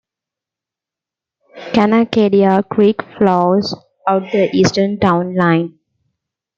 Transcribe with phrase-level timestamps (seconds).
[1.73, 3.75] Canacadea Creek flows
[4.09, 5.77] out the eastern town line.